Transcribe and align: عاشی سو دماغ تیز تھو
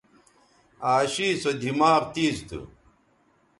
عاشی 0.87 1.27
سو 1.41 1.51
دماغ 1.61 2.03
تیز 2.13 2.35
تھو 2.47 2.61